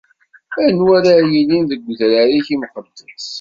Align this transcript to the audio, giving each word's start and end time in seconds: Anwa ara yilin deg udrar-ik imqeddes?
Anwa 0.65 0.93
ara 0.97 1.13
yilin 1.31 1.63
deg 1.71 1.81
udrar-ik 1.91 2.47
imqeddes? 2.55 3.25